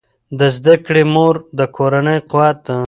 [0.39, 2.75] د زده کړې مور د کورنۍ قوت ده.